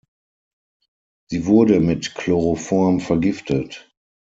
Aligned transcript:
Sie 1.29 1.45
wurde 1.45 1.79
mit 1.79 2.15
Chloroform 2.15 2.99
vergiftet. 3.01 3.93